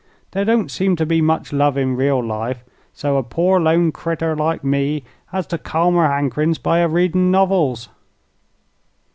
There 0.31 0.45
don't 0.45 0.71
seem 0.71 0.95
to 0.95 1.05
be 1.05 1.21
much 1.21 1.53
love 1.53 1.77
in 1.77 1.95
real 1.95 2.23
life, 2.25 2.63
so 2.91 3.17
a 3.17 3.21
poor 3.23 3.59
lone 3.59 3.91
crittur 3.91 4.35
like 4.35 4.63
me 4.63 5.03
has 5.27 5.45
to 5.45 5.59
calm 5.59 5.93
her 5.93 6.07
hankerin's 6.07 6.57
by 6.57 6.79
a 6.79 6.87
readin' 6.87 7.29
novels." 7.29 7.87